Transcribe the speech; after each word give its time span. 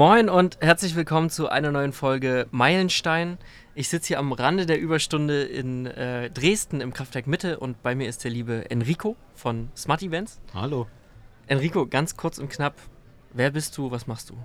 Moin 0.00 0.30
und 0.30 0.56
herzlich 0.62 0.96
willkommen 0.96 1.28
zu 1.28 1.50
einer 1.50 1.72
neuen 1.72 1.92
Folge 1.92 2.46
Meilenstein. 2.52 3.36
Ich 3.74 3.90
sitze 3.90 4.08
hier 4.08 4.18
am 4.18 4.32
Rande 4.32 4.64
der 4.64 4.80
Überstunde 4.80 5.42
in 5.42 5.84
äh, 5.84 6.30
Dresden 6.30 6.80
im 6.80 6.94
Kraftwerk 6.94 7.26
Mitte 7.26 7.60
und 7.60 7.82
bei 7.82 7.94
mir 7.94 8.08
ist 8.08 8.24
der 8.24 8.30
liebe 8.30 8.70
Enrico 8.70 9.14
von 9.34 9.68
Smart 9.76 10.02
Events. 10.02 10.40
Hallo. 10.54 10.86
Enrico, 11.48 11.86
ganz 11.86 12.16
kurz 12.16 12.38
und 12.38 12.48
knapp, 12.48 12.76
wer 13.34 13.50
bist 13.50 13.76
du, 13.76 13.90
was 13.90 14.06
machst 14.06 14.30
du? 14.30 14.38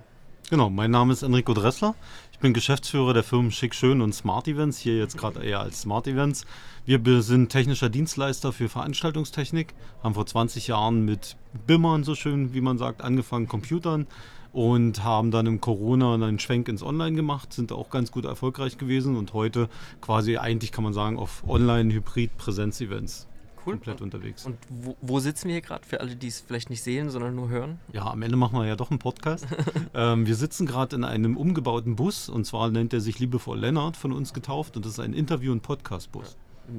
Genau, 0.48 0.70
mein 0.70 0.92
Name 0.92 1.12
ist 1.12 1.24
Enrico 1.24 1.54
Dressler. 1.54 1.96
Ich 2.30 2.38
bin 2.38 2.54
Geschäftsführer 2.54 3.12
der 3.12 3.24
Firmen 3.24 3.50
Schick 3.50 3.74
Schön 3.74 4.00
und 4.00 4.14
Smart 4.14 4.46
Events, 4.46 4.78
hier 4.78 4.96
jetzt 4.96 5.18
gerade 5.18 5.42
eher 5.42 5.58
als 5.58 5.80
Smart 5.80 6.06
Events. 6.06 6.46
Wir 6.84 7.00
sind 7.22 7.48
technischer 7.48 7.88
Dienstleister 7.88 8.52
für 8.52 8.68
Veranstaltungstechnik, 8.68 9.74
haben 10.04 10.14
vor 10.14 10.24
20 10.24 10.68
Jahren 10.68 11.04
mit 11.04 11.36
Bimmern, 11.66 12.04
so 12.04 12.14
schön 12.14 12.54
wie 12.54 12.60
man 12.60 12.78
sagt, 12.78 13.02
angefangen, 13.02 13.48
Computern 13.48 14.06
und 14.52 15.02
haben 15.02 15.32
dann 15.32 15.46
im 15.46 15.60
Corona 15.60 16.14
einen 16.14 16.38
Schwenk 16.38 16.68
ins 16.68 16.84
Online 16.84 17.16
gemacht, 17.16 17.52
sind 17.52 17.72
auch 17.72 17.90
ganz 17.90 18.12
gut 18.12 18.24
erfolgreich 18.24 18.78
gewesen 18.78 19.16
und 19.16 19.32
heute 19.32 19.68
quasi 20.00 20.36
eigentlich 20.36 20.70
kann 20.70 20.84
man 20.84 20.92
sagen 20.92 21.18
auf 21.18 21.42
Online-Hybrid-Präsenz-Events 21.48 23.26
cool. 23.66 23.74
komplett 23.74 24.00
unterwegs. 24.00 24.46
Und 24.46 24.56
wo, 24.68 24.96
wo 25.00 25.18
sitzen 25.20 25.48
wir 25.48 25.54
hier 25.54 25.62
gerade 25.62 25.86
für 25.86 26.00
alle, 26.00 26.16
die 26.16 26.28
es 26.28 26.40
vielleicht 26.40 26.70
nicht 26.70 26.82
sehen, 26.82 27.10
sondern 27.10 27.34
nur 27.34 27.48
hören? 27.48 27.78
Ja, 27.92 28.06
am 28.06 28.22
Ende 28.22 28.36
machen 28.36 28.58
wir 28.58 28.66
ja 28.66 28.76
doch 28.76 28.90
einen 28.90 28.98
Podcast. 28.98 29.46
ähm, 29.94 30.26
wir 30.26 30.34
sitzen 30.34 30.66
gerade 30.66 30.96
in 30.96 31.04
einem 31.04 31.36
umgebauten 31.36 31.96
Bus 31.96 32.28
und 32.28 32.44
zwar 32.44 32.70
nennt 32.70 32.92
er 32.92 33.00
sich 33.00 33.18
liebevoll 33.18 33.58
Lennart 33.58 33.96
von 33.96 34.12
uns 34.12 34.32
getauft 34.32 34.76
und 34.76 34.84
das 34.84 34.92
ist 34.92 35.00
ein 35.00 35.12
Interview- 35.12 35.52
und 35.52 35.62
Podcast-Bus. 35.62 36.36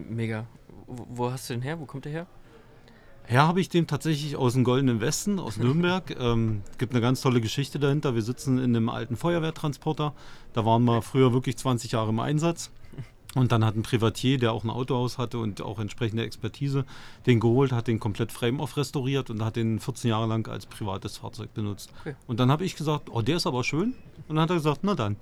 Mega. 0.09 0.47
Wo, 0.87 1.31
hast 1.31 1.49
du 1.49 1.53
den 1.53 1.61
her? 1.61 1.79
Wo 1.79 1.85
kommt 1.85 2.05
der 2.05 2.11
her? 2.11 2.27
Her 3.25 3.45
habe 3.45 3.59
ich 3.59 3.67
den 3.67 3.87
tatsächlich 3.87 4.37
aus 4.37 4.53
dem 4.53 4.63
Goldenen 4.63 5.01
Westen, 5.01 5.37
aus 5.39 5.57
Nürnberg. 5.57 6.15
ähm, 6.17 6.61
gibt 6.77 6.93
eine 6.93 7.01
ganz 7.01 7.19
tolle 7.19 7.41
Geschichte 7.41 7.77
dahinter. 7.77 8.15
Wir 8.15 8.21
sitzen 8.21 8.57
in 8.57 8.75
einem 8.75 8.87
alten 8.87 9.17
Feuerwehrtransporter. 9.17 10.13
Da 10.53 10.65
waren 10.65 10.85
wir 10.85 11.01
früher 11.01 11.33
wirklich 11.33 11.57
20 11.57 11.91
Jahre 11.91 12.09
im 12.09 12.19
Einsatz. 12.21 12.71
Und 13.37 13.51
dann 13.51 13.63
hat 13.63 13.75
ein 13.75 13.83
Privatier, 13.83 14.39
der 14.39 14.51
auch 14.51 14.63
ein 14.63 14.71
Autohaus 14.71 15.19
hatte 15.19 15.37
und 15.37 15.61
auch 15.61 15.77
entsprechende 15.77 16.23
Expertise, 16.23 16.85
den 17.27 17.39
geholt, 17.39 17.71
hat 17.71 17.87
den 17.87 17.99
komplett 17.99 18.31
frame-off 18.31 18.77
restauriert 18.77 19.29
und 19.29 19.45
hat 19.45 19.55
den 19.55 19.79
14 19.79 20.09
Jahre 20.09 20.25
lang 20.25 20.47
als 20.47 20.65
privates 20.65 21.17
Fahrzeug 21.17 21.53
benutzt. 21.53 21.91
Okay. 22.01 22.15
Und 22.25 22.39
dann 22.39 22.49
habe 22.49 22.65
ich 22.65 22.75
gesagt, 22.75 23.11
oh, 23.11 23.21
der 23.21 23.37
ist 23.37 23.45
aber 23.45 23.63
schön. 23.63 23.93
Und 24.27 24.37
dann 24.37 24.39
hat 24.39 24.49
er 24.49 24.55
gesagt, 24.55 24.79
na 24.81 24.95
dann. 24.95 25.17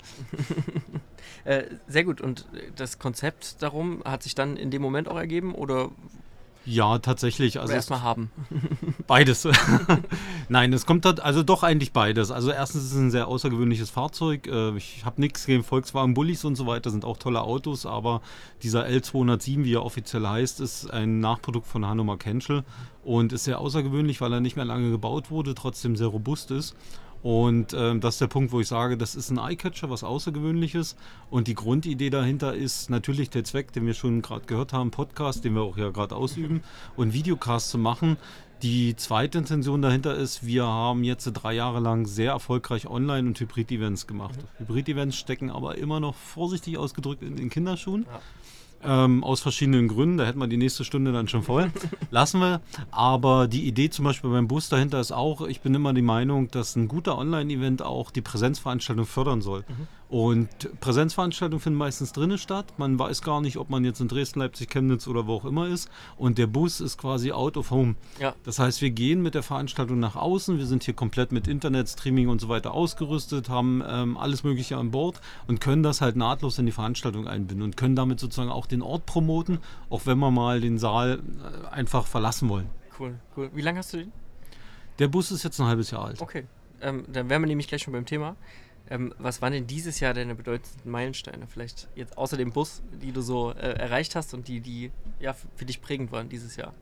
äh, 1.43 1.65
sehr 1.89 2.05
gut. 2.05 2.21
Und 2.21 2.45
das 2.77 2.99
Konzept 2.99 3.61
darum 3.61 4.01
hat 4.05 4.23
sich 4.23 4.33
dann 4.33 4.55
in 4.55 4.71
dem 4.71 4.81
Moment 4.81 5.09
auch 5.09 5.17
ergeben 5.17 5.53
oder 5.53 5.91
ja, 6.65 6.97
tatsächlich. 6.97 7.59
Also 7.59 7.73
erstmal 7.73 8.01
haben. 8.01 8.31
Beides. 9.07 9.43
Nein, 10.47 10.73
es 10.73 10.85
kommt 10.85 11.05
halt, 11.05 11.19
also 11.19 11.43
doch 11.43 11.63
eigentlich 11.63 11.91
beides. 11.91 12.31
Also 12.31 12.51
erstens 12.51 12.83
ist 12.83 12.91
es 12.91 12.97
ein 12.97 13.11
sehr 13.11 13.27
außergewöhnliches 13.27 13.89
Fahrzeug. 13.89 14.47
Äh, 14.47 14.77
ich 14.77 15.03
habe 15.03 15.19
nichts 15.19 15.45
gegen 15.45 15.63
Volkswagen 15.63 16.13
Bullis 16.13 16.45
und 16.45 16.55
so 16.55 16.67
weiter, 16.67 16.89
sind 16.91 17.05
auch 17.05 17.17
tolle 17.17 17.41
Autos, 17.41 17.85
aber 17.85 18.21
dieser 18.61 18.85
L207, 18.85 19.63
wie 19.63 19.73
er 19.73 19.83
offiziell 19.83 20.27
heißt, 20.27 20.59
ist 20.59 20.91
ein 20.91 21.19
Nachprodukt 21.19 21.67
von 21.67 21.85
Hanomag 21.85 22.25
Henschel 22.25 22.63
und 23.03 23.33
ist 23.33 23.45
sehr 23.45 23.59
außergewöhnlich, 23.59 24.21
weil 24.21 24.33
er 24.33 24.39
nicht 24.39 24.55
mehr 24.55 24.65
lange 24.65 24.91
gebaut 24.91 25.31
wurde, 25.31 25.55
trotzdem 25.55 25.95
sehr 25.95 26.07
robust 26.07 26.51
ist. 26.51 26.75
Und 27.25 27.73
ähm, 27.73 28.01
das 28.01 28.15
ist 28.15 28.21
der 28.21 28.27
Punkt, 28.27 28.51
wo 28.51 28.59
ich 28.59 28.67
sage, 28.67 28.97
das 28.97 29.15
ist 29.15 29.31
ein 29.31 29.39
Eyecatcher, 29.39 29.89
was 29.89 30.03
Außergewöhnliches. 30.03 30.95
Und 31.31 31.47
die 31.47 31.55
Grundidee 31.55 32.11
dahinter 32.11 32.53
ist 32.53 32.91
natürlich 32.91 33.31
der 33.31 33.43
Zweck, 33.43 33.73
den 33.73 33.87
wir 33.87 33.95
schon 33.95 34.21
gerade 34.21 34.45
gehört 34.45 34.73
haben, 34.73 34.91
Podcast, 34.91 35.43
den 35.43 35.55
wir 35.55 35.63
auch 35.63 35.75
ja 35.75 35.89
gerade 35.89 36.15
ausüben, 36.15 36.61
und 36.95 37.13
Videocast 37.13 37.71
zu 37.71 37.79
machen. 37.79 38.17
Die 38.61 38.95
zweite 38.95 39.37
Intention 39.37 39.81
dahinter 39.81 40.15
ist, 40.15 40.45
wir 40.45 40.65
haben 40.65 41.03
jetzt 41.03 41.25
drei 41.25 41.53
Jahre 41.53 41.79
lang 41.79 42.05
sehr 42.05 42.31
erfolgreich 42.31 42.87
Online- 42.87 43.27
und 43.27 43.39
Hybrid-Events 43.39 44.07
gemacht. 44.07 44.37
Mhm. 44.37 44.65
Hybrid-Events 44.65 45.17
stecken 45.17 45.49
aber 45.49 45.77
immer 45.77 45.99
noch 45.99 46.15
vorsichtig 46.15 46.77
ausgedrückt 46.77 47.21
in 47.21 47.35
den 47.35 47.49
Kinderschuhen. 47.49 48.05
Ja. 48.11 48.19
Ähm, 48.83 49.23
aus 49.23 49.41
verschiedenen 49.41 49.87
Gründen. 49.87 50.17
Da 50.17 50.25
hätten 50.25 50.37
wir 50.37 50.47
die 50.47 50.57
nächste 50.57 50.83
Stunde 50.83 51.11
dann 51.11 51.27
schon 51.27 51.41
voll. 51.41 51.71
Lassen 52.11 52.39
wir. 52.39 52.61
Aber 52.91 53.47
die 53.47 53.65
Idee 53.65 53.89
zum 53.89 54.05
Beispiel 54.05 54.29
beim 54.29 54.47
Bus 54.47 54.69
dahinter 54.69 54.99
ist 54.99 55.11
auch, 55.11 55.41
ich 55.41 55.61
bin 55.61 55.73
immer 55.73 55.93
die 55.93 56.03
Meinung, 56.03 56.51
dass 56.51 56.75
ein 56.75 56.87
guter 56.87 57.17
Online-Event 57.17 57.81
auch 57.81 58.11
die 58.11 58.21
Präsenzveranstaltung 58.21 59.05
fördern 59.05 59.41
soll. 59.41 59.65
Mhm. 59.67 59.87
Und 60.15 60.79
Präsenzveranstaltungen 60.79 61.59
finden 61.59 61.77
meistens 61.77 62.13
drinnen 62.13 62.37
statt. 62.37 62.75
Man 62.77 62.97
weiß 62.97 63.21
gar 63.21 63.41
nicht, 63.41 63.57
ob 63.57 63.69
man 63.69 63.83
jetzt 63.83 63.99
in 63.99 64.07
Dresden, 64.07 64.39
Leipzig, 64.39 64.69
Chemnitz 64.69 65.09
oder 65.09 65.27
wo 65.27 65.33
auch 65.33 65.43
immer 65.43 65.67
ist. 65.67 65.89
Und 66.15 66.37
der 66.37 66.47
Bus 66.47 66.79
ist 66.79 66.97
quasi 66.97 67.33
out 67.33 67.57
of 67.57 67.69
home. 67.69 67.95
Ja. 68.17 68.33
Das 68.45 68.57
heißt, 68.57 68.81
wir 68.81 68.91
gehen 68.91 69.21
mit 69.21 69.35
der 69.35 69.43
Veranstaltung 69.43 69.99
nach 69.99 70.15
außen. 70.15 70.57
Wir 70.57 70.67
sind 70.67 70.85
hier 70.85 70.93
komplett 70.93 71.33
mit 71.33 71.49
Internet, 71.49 71.89
Streaming 71.89 72.29
und 72.29 72.39
so 72.39 72.47
weiter 72.47 72.73
ausgerüstet, 72.73 73.49
haben 73.49 73.83
ähm, 73.85 74.15
alles 74.15 74.45
Mögliche 74.45 74.77
an 74.77 74.91
Bord 74.91 75.19
und 75.47 75.59
können 75.59 75.83
das 75.83 75.99
halt 75.99 76.15
nahtlos 76.15 76.59
in 76.59 76.65
die 76.65 76.71
Veranstaltung 76.71 77.27
einbinden 77.27 77.63
und 77.63 77.75
können 77.75 77.97
damit 77.97 78.21
sozusagen 78.21 78.49
auch 78.49 78.67
den 78.67 78.81
Ort 78.81 79.05
promoten, 79.05 79.59
auch 79.89 80.05
wenn 80.05 80.17
wir 80.19 80.31
mal 80.31 80.61
den 80.61 80.77
Saal 80.77 81.19
äh, 81.19 81.67
einfach 81.75 82.07
verlassen 82.07 82.47
wollen. 82.47 82.69
Cool, 82.97 83.15
cool. 83.35 83.49
Wie 83.53 83.61
lange 83.61 83.79
hast 83.79 83.91
du 83.91 83.97
den? 83.97 84.13
Der 84.97 85.09
Bus 85.09 85.29
ist 85.31 85.43
jetzt 85.43 85.59
ein 85.59 85.67
halbes 85.67 85.91
Jahr 85.91 86.05
alt. 86.05 86.21
Okay. 86.21 86.45
Ähm, 86.81 87.03
dann 87.11 87.29
wären 87.29 87.41
wir 87.41 87.47
nämlich 87.47 87.67
gleich 87.67 87.81
schon 87.81 87.91
beim 87.91 88.05
Thema. 88.05 88.37
Ähm, 88.89 89.13
was 89.17 89.41
waren 89.41 89.53
denn 89.53 89.67
dieses 89.67 89.99
Jahr 89.99 90.13
deine 90.13 90.35
bedeutendsten 90.35 90.89
Meilensteine? 90.91 91.47
Vielleicht 91.47 91.87
jetzt 91.95 92.17
außer 92.17 92.37
dem 92.37 92.51
Bus, 92.51 92.83
die 93.01 93.11
du 93.11 93.21
so 93.21 93.51
äh, 93.51 93.73
erreicht 93.73 94.15
hast 94.15 94.33
und 94.33 94.47
die, 94.47 94.59
die 94.59 94.91
ja, 95.19 95.33
für 95.55 95.65
dich 95.65 95.81
prägend 95.81 96.11
waren 96.11 96.29
dieses 96.29 96.55
Jahr? 96.55 96.73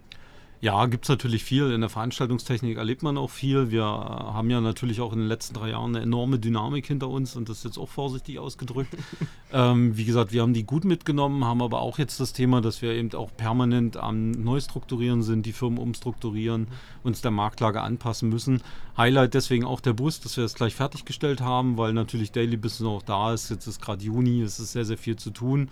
Ja, 0.63 0.85
gibt 0.85 1.03
es 1.03 1.09
natürlich 1.09 1.43
viel. 1.43 1.73
In 1.73 1.81
der 1.81 1.89
Veranstaltungstechnik 1.89 2.77
erlebt 2.77 3.03
man 3.03 3.17
auch 3.17 3.29
viel. 3.29 3.69
Wir 3.69 3.83
haben 3.83 4.49
ja 4.49 4.61
natürlich 4.61 5.01
auch 5.01 5.11
in 5.11 5.19
den 5.19 5.27
letzten 5.27 5.55
drei 5.55 5.71
Jahren 5.71 5.93
eine 5.93 6.05
enorme 6.05 6.39
Dynamik 6.39 6.87
hinter 6.87 7.09
uns 7.09 7.35
und 7.35 7.49
das 7.49 7.57
ist 7.57 7.63
jetzt 7.65 7.77
auch 7.77 7.89
vorsichtig 7.89 8.39
ausgedrückt. 8.39 8.95
ähm, 9.51 9.97
wie 9.97 10.05
gesagt, 10.05 10.31
wir 10.31 10.41
haben 10.41 10.53
die 10.53 10.63
gut 10.63 10.85
mitgenommen, 10.85 11.43
haben 11.43 11.61
aber 11.61 11.81
auch 11.81 11.99
jetzt 11.99 12.21
das 12.21 12.31
Thema, 12.31 12.61
dass 12.61 12.81
wir 12.81 12.93
eben 12.93 13.13
auch 13.13 13.35
permanent 13.35 13.97
am 13.97 14.31
Neustrukturieren 14.31 15.21
sind, 15.21 15.45
die 15.45 15.51
Firmen 15.51 15.79
umstrukturieren, 15.79 16.69
uns 17.03 17.19
der 17.19 17.31
Marktlage 17.31 17.81
anpassen 17.81 18.29
müssen. 18.29 18.61
Highlight 18.95 19.33
deswegen 19.33 19.65
auch 19.65 19.81
der 19.81 19.91
Bus, 19.91 20.21
dass 20.21 20.37
wir 20.37 20.45
es 20.45 20.53
gleich 20.53 20.75
fertiggestellt 20.75 21.41
haben, 21.41 21.77
weil 21.77 21.91
natürlich 21.91 22.31
Daily 22.31 22.55
Business 22.55 22.87
auch 22.87 23.03
da 23.03 23.33
ist. 23.33 23.49
Jetzt 23.49 23.67
ist 23.67 23.81
gerade 23.81 24.01
Juni, 24.01 24.41
es 24.41 24.61
ist 24.61 24.71
sehr, 24.71 24.85
sehr 24.85 24.97
viel 24.97 25.17
zu 25.17 25.31
tun. 25.31 25.67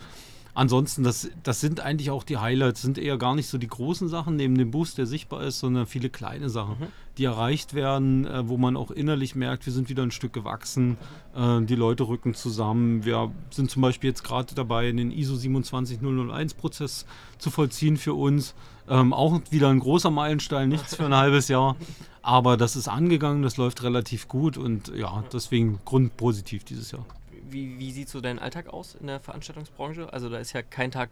Ansonsten, 0.53 1.03
das, 1.03 1.29
das 1.43 1.61
sind 1.61 1.79
eigentlich 1.79 2.11
auch 2.11 2.23
die 2.23 2.37
Highlights, 2.37 2.81
sind 2.81 2.97
eher 2.97 3.17
gar 3.17 3.35
nicht 3.35 3.47
so 3.47 3.57
die 3.57 3.67
großen 3.67 4.09
Sachen 4.09 4.35
neben 4.35 4.57
dem 4.57 4.71
Boost, 4.71 4.97
der 4.97 5.05
sichtbar 5.05 5.43
ist, 5.43 5.59
sondern 5.59 5.87
viele 5.87 6.09
kleine 6.09 6.49
Sachen, 6.49 6.75
mhm. 6.79 6.87
die 7.17 7.23
erreicht 7.23 7.73
werden, 7.73 8.25
äh, 8.25 8.47
wo 8.47 8.57
man 8.57 8.75
auch 8.75 8.91
innerlich 8.91 9.35
merkt, 9.35 9.65
wir 9.65 9.71
sind 9.71 9.87
wieder 9.89 10.03
ein 10.03 10.11
Stück 10.11 10.33
gewachsen, 10.33 10.97
äh, 11.35 11.61
die 11.61 11.75
Leute 11.75 12.07
rücken 12.07 12.33
zusammen. 12.33 13.05
Wir 13.05 13.31
sind 13.49 13.71
zum 13.71 13.81
Beispiel 13.81 14.09
jetzt 14.09 14.23
gerade 14.23 14.53
dabei, 14.53 14.91
den 14.91 15.11
ISO 15.11 15.35
27001-Prozess 15.35 17.05
zu 17.37 17.49
vollziehen 17.49 17.95
für 17.95 18.13
uns. 18.13 18.53
Ähm, 18.89 19.13
auch 19.13 19.39
wieder 19.51 19.69
ein 19.69 19.79
großer 19.79 20.11
Meilenstein, 20.11 20.67
nichts 20.67 20.95
für 20.95 21.05
ein 21.05 21.15
halbes 21.15 21.47
Jahr. 21.47 21.77
Aber 22.23 22.57
das 22.57 22.75
ist 22.75 22.89
angegangen, 22.89 23.41
das 23.41 23.57
läuft 23.57 23.83
relativ 23.83 24.27
gut 24.27 24.57
und 24.57 24.91
ja, 24.95 25.23
deswegen 25.31 25.79
grundpositiv 25.85 26.65
dieses 26.65 26.91
Jahr 26.91 27.05
wie, 27.51 27.79
wie 27.79 27.91
sieht 27.91 28.09
so 28.09 28.21
dein 28.21 28.39
Alltag 28.39 28.67
aus 28.69 28.95
in 28.95 29.07
der 29.07 29.19
Veranstaltungsbranche? 29.19 30.11
Also 30.11 30.29
da 30.29 30.37
ist 30.37 30.53
ja 30.53 30.61
kein 30.61 30.91
Tag 30.91 31.09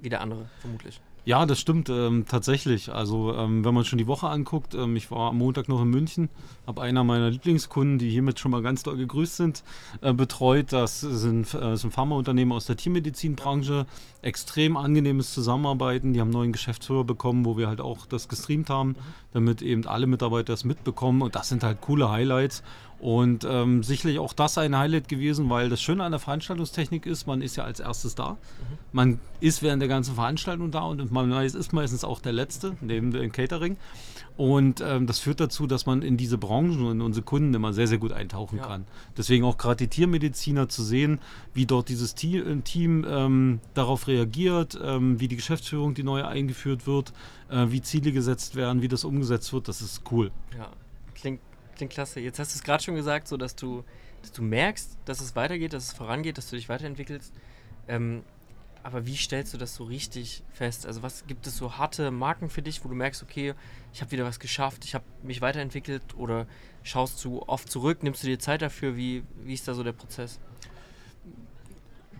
wie 0.00 0.08
der 0.08 0.20
andere, 0.20 0.48
vermutlich. 0.60 1.00
Ja, 1.26 1.44
das 1.44 1.58
stimmt 1.58 1.88
ähm, 1.88 2.24
tatsächlich. 2.28 2.92
Also 2.92 3.34
ähm, 3.34 3.64
wenn 3.64 3.74
man 3.74 3.84
schon 3.84 3.98
die 3.98 4.06
Woche 4.06 4.28
anguckt, 4.28 4.76
ähm, 4.76 4.94
ich 4.94 5.10
war 5.10 5.30
am 5.30 5.38
Montag 5.38 5.68
noch 5.68 5.82
in 5.82 5.88
München, 5.88 6.28
habe 6.68 6.82
einer 6.82 7.02
meiner 7.02 7.30
Lieblingskunden, 7.30 7.98
die 7.98 8.08
hiermit 8.08 8.38
schon 8.38 8.52
mal 8.52 8.62
ganz 8.62 8.84
doll 8.84 8.96
gegrüßt 8.96 9.36
sind, 9.36 9.64
äh, 10.02 10.12
betreut. 10.12 10.72
Das 10.72 11.00
sind, 11.00 11.52
äh, 11.52 11.76
sind 11.76 11.92
Pharmaunternehmen 11.92 12.52
aus 12.52 12.66
der 12.66 12.76
Tiermedizinbranche. 12.76 13.86
Extrem 14.22 14.76
angenehmes 14.76 15.34
Zusammenarbeiten. 15.34 16.12
Die 16.12 16.20
haben 16.20 16.28
einen 16.28 16.34
neuen 16.34 16.52
Geschäftsführer 16.52 17.02
bekommen, 17.02 17.44
wo 17.44 17.58
wir 17.58 17.66
halt 17.66 17.80
auch 17.80 18.06
das 18.06 18.28
gestreamt 18.28 18.70
haben, 18.70 18.94
damit 19.32 19.62
eben 19.62 19.84
alle 19.88 20.06
Mitarbeiter 20.06 20.52
das 20.52 20.62
mitbekommen. 20.62 21.22
Und 21.22 21.34
das 21.34 21.48
sind 21.48 21.64
halt 21.64 21.80
coole 21.80 22.08
Highlights. 22.08 22.62
Und 22.98 23.46
ähm, 23.48 23.82
sicherlich 23.82 24.18
auch 24.18 24.32
das 24.32 24.56
ein 24.56 24.76
Highlight 24.76 25.08
gewesen, 25.08 25.50
weil 25.50 25.68
das 25.68 25.82
Schöne 25.82 26.02
an 26.02 26.12
der 26.12 26.18
Veranstaltungstechnik 26.18 27.04
ist, 27.04 27.26
man 27.26 27.42
ist 27.42 27.56
ja 27.56 27.64
als 27.64 27.78
erstes 27.78 28.14
da. 28.14 28.32
Mhm. 28.32 28.36
Man 28.92 29.20
ist 29.40 29.62
während 29.62 29.82
der 29.82 29.88
ganzen 29.88 30.14
Veranstaltung 30.14 30.70
da 30.70 30.80
und 30.80 31.12
man 31.12 31.30
ist 31.32 31.72
meistens 31.72 32.04
auch 32.04 32.20
der 32.20 32.32
Letzte, 32.32 32.76
neben 32.80 33.10
dem 33.10 33.32
Catering. 33.32 33.76
Und 34.36 34.82
ähm, 34.82 35.06
das 35.06 35.18
führt 35.18 35.40
dazu, 35.40 35.66
dass 35.66 35.86
man 35.86 36.02
in 36.02 36.16
diese 36.16 36.36
Branchen 36.36 36.84
und 36.84 36.92
in 36.92 37.00
unsere 37.00 37.24
Kunden 37.24 37.54
immer 37.54 37.72
sehr, 37.72 37.86
sehr 37.86 37.98
gut 37.98 38.12
eintauchen 38.12 38.58
ja. 38.58 38.66
kann. 38.66 38.84
Deswegen 39.16 39.44
auch 39.44 39.56
gerade 39.56 39.76
die 39.76 39.88
Tiermediziner 39.88 40.68
zu 40.68 40.82
sehen, 40.82 41.20
wie 41.54 41.64
dort 41.64 41.88
dieses 41.88 42.14
Team, 42.14 42.62
Team 42.64 43.06
ähm, 43.08 43.60
darauf 43.72 44.08
reagiert, 44.08 44.78
ähm, 44.82 45.20
wie 45.20 45.28
die 45.28 45.36
Geschäftsführung, 45.36 45.94
die 45.94 46.02
neue 46.02 46.26
eingeführt 46.28 46.86
wird, 46.86 47.14
äh, 47.48 47.66
wie 47.70 47.80
Ziele 47.80 48.12
gesetzt 48.12 48.56
werden, 48.56 48.82
wie 48.82 48.88
das 48.88 49.04
umgesetzt 49.04 49.52
wird, 49.54 49.68
das 49.68 49.80
ist 49.80 50.02
cool. 50.10 50.30
Ja, 50.56 50.68
klingt 51.76 51.92
klasse. 51.92 52.20
Jetzt 52.20 52.38
hast 52.38 52.54
du 52.54 52.58
es 52.58 52.64
gerade 52.64 52.82
schon 52.82 52.94
gesagt, 52.94 53.28
so 53.28 53.36
dass 53.36 53.54
du, 53.56 53.84
dass 54.22 54.32
du 54.32 54.42
merkst, 54.42 54.98
dass 55.04 55.20
es 55.20 55.36
weitergeht, 55.36 55.72
dass 55.72 55.84
es 55.84 55.92
vorangeht, 55.92 56.38
dass 56.38 56.50
du 56.50 56.56
dich 56.56 56.68
weiterentwickelst. 56.68 57.32
Ähm, 57.88 58.22
aber 58.82 59.04
wie 59.04 59.16
stellst 59.16 59.52
du 59.52 59.58
das 59.58 59.74
so 59.74 59.84
richtig 59.84 60.44
fest? 60.52 60.86
Also 60.86 61.02
was 61.02 61.26
gibt 61.26 61.46
es 61.46 61.56
so 61.56 61.76
harte 61.76 62.10
Marken 62.12 62.48
für 62.48 62.62
dich, 62.62 62.84
wo 62.84 62.88
du 62.88 62.94
merkst, 62.94 63.22
okay, 63.22 63.54
ich 63.92 64.00
habe 64.00 64.12
wieder 64.12 64.24
was 64.24 64.38
geschafft, 64.38 64.84
ich 64.84 64.94
habe 64.94 65.04
mich 65.22 65.40
weiterentwickelt 65.40 66.02
oder 66.16 66.46
schaust 66.84 67.24
du 67.24 67.42
oft 67.42 67.68
zurück, 67.68 68.02
nimmst 68.04 68.22
du 68.22 68.28
dir 68.28 68.38
Zeit 68.38 68.62
dafür? 68.62 68.96
Wie, 68.96 69.24
wie 69.42 69.54
ist 69.54 69.66
da 69.66 69.74
so 69.74 69.82
der 69.82 69.92
Prozess? 69.92 70.38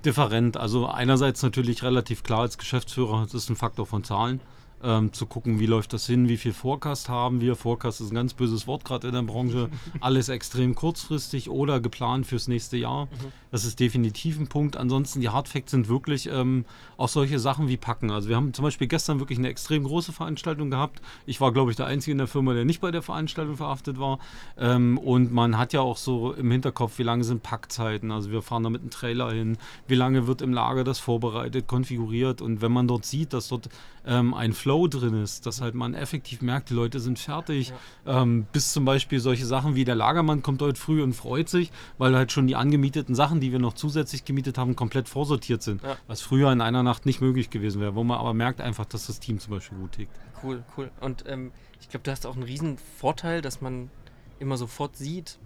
Different. 0.05 0.56
Also 0.56 0.87
einerseits 0.87 1.43
natürlich 1.43 1.85
relativ 1.85 2.25
klar 2.25 2.41
als 2.41 2.59
Geschäftsführer, 2.59 3.23
das 3.23 3.35
ist 3.35 3.49
ein 3.49 3.56
Faktor 3.56 3.87
von 3.87 4.02
Zahlen 4.02 4.41
ähm, 4.87 5.12
zu 5.12 5.27
gucken, 5.27 5.59
wie 5.59 5.67
läuft 5.67 5.93
das 5.93 6.06
hin, 6.06 6.29
wie 6.29 6.37
viel 6.37 6.53
Forecast 6.53 7.09
haben 7.09 7.41
wir. 7.41 7.56
Forecast 7.56 8.00
ist 8.00 8.12
ein 8.12 8.15
ganz 8.15 8.35
böses 8.35 8.67
Wort 8.69 8.85
gerade 8.85 9.09
in 9.09 9.15
der 9.15 9.23
Branche. 9.23 9.69
Alles 10.00 10.29
extrem 10.29 10.77
kurzfristig 10.77 11.50
oder 11.50 11.81
geplant 11.81 12.27
fürs 12.27 12.47
nächste 12.47 12.77
Jahr. 12.77 13.06
Mhm. 13.06 13.33
Das 13.50 13.65
ist 13.65 13.81
definitiv 13.81 14.38
ein 14.38 14.47
Punkt. 14.47 14.77
Ansonsten 14.77 15.21
die 15.21 15.29
Hardfacts 15.29 15.73
sind 15.73 15.88
wirklich 15.88 16.29
ähm, 16.31 16.65
auch 16.97 17.09
solche 17.09 17.41
Sachen 17.41 17.69
wie 17.69 17.77
Packen. 17.77 18.11
Also 18.11 18.29
wir 18.29 18.37
haben 18.37 18.55
zum 18.55 18.62
Beispiel 18.62 18.87
gestern 18.87 19.19
wirklich 19.19 19.38
eine 19.38 19.49
extrem 19.49 19.85
große 19.85 20.12
Veranstaltung 20.12 20.71
gehabt. 20.71 21.00
Ich 21.27 21.41
war, 21.41 21.53
glaube 21.53 21.73
ich, 21.73 21.77
der 21.77 21.87
Einzige 21.87 22.12
in 22.12 22.19
der 22.19 22.29
Firma, 22.29 22.55
der 22.55 22.65
nicht 22.65 22.81
bei 22.81 22.93
der 22.93 23.03
Veranstaltung 23.03 23.56
verhaftet 23.56 23.99
war. 23.99 24.21
Ähm, 24.56 24.99
und 24.99 25.33
man 25.33 25.59
hat 25.59 25.73
ja 25.73 25.81
auch 25.81 25.97
so 25.97 26.33
im 26.33 26.50
Hinterkopf, 26.50 26.99
wie 26.99 27.03
lange 27.03 27.25
sind 27.25 27.43
Packzeiten. 27.43 28.12
Also 28.12 28.31
wir 28.31 28.43
fahren 28.43 28.62
da 28.62 28.71
mit 28.71 28.83
einem 28.83 28.91
Trailer 28.91 29.33
hin. 29.33 29.59
Wie 29.88 29.97
lange 29.97 30.29
wird 30.29 30.43
im 30.43 30.53
Lager 30.53 30.85
das 30.85 31.00
vorbereitet, 31.00 31.67
konfiguriert. 31.67 32.41
Und 32.41 32.61
wenn 32.61 32.73
man 32.73 32.87
dort 32.87 33.05
sieht, 33.05 33.33
dass 33.33 33.49
dort 33.49 33.69
ähm, 34.06 34.35
ein 34.35 34.53
Flow 34.53 34.75
drin 34.87 35.23
ist, 35.23 35.46
dass 35.46 35.61
halt 35.61 35.75
man 35.75 35.94
effektiv 35.94 36.43
merkt, 36.43 36.70
die 36.70 36.75
Leute 36.75 37.00
sind 37.00 37.19
fertig. 37.19 37.73
Ja. 38.05 38.23
Ähm, 38.23 38.46
bis 38.52 38.73
zum 38.73 38.84
Beispiel 38.84 39.20
solche 39.20 39.46
Sachen 39.46 39.75
wie 39.75 39.84
der 39.84 39.94
Lagermann 39.94 40.43
kommt 40.43 40.61
heute 40.61 40.78
früh 40.78 41.02
und 41.02 41.14
freut 41.14 41.49
sich, 41.49 41.73
weil 41.96 42.14
halt 42.14 42.32
schon 42.32 42.46
die 42.46 42.56
angemieteten 42.56 43.14
Sachen, 43.14 43.40
die 43.40 43.52
wir 43.52 43.58
noch 43.58 43.73
zusätzlich 43.73 44.25
gemietet 44.25 44.58
haben, 44.58 44.76
komplett 44.76 45.08
vorsortiert 45.08 45.62
sind. 45.62 45.82
Ja. 45.82 45.96
Was 46.06 46.20
früher 46.20 46.52
in 46.52 46.61
einer 46.61 46.82
Nacht 46.82 47.06
nicht 47.06 47.20
möglich 47.20 47.49
gewesen 47.49 47.81
wäre, 47.81 47.94
wo 47.94 48.05
man 48.05 48.19
aber 48.19 48.34
merkt 48.34 48.61
einfach, 48.61 48.84
dass 48.84 49.06
das 49.06 49.19
Team 49.19 49.40
zum 49.40 49.55
Beispiel 49.55 49.78
gut 49.78 49.93
tickt. 49.93 50.12
Cool, 50.43 50.62
cool. 50.76 50.90
Und 51.00 51.25
ähm, 51.26 51.52
ich 51.81 51.88
glaube, 51.88 52.05
du 52.05 52.11
hast 52.11 52.26
auch 52.26 52.34
einen 52.34 52.44
riesen 52.44 52.76
Vorteil, 52.99 53.40
dass 53.40 53.61
man 53.61 53.90
immer 54.38 54.56
sofort 54.56 54.96
sieht, 54.96 55.38